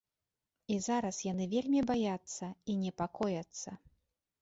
І 0.75 0.77
зараз 0.85 1.19
яны 1.27 1.45
вельмі 1.53 1.85
баяцца 1.93 2.53
і 2.73 2.81
непакояцца. 2.83 3.69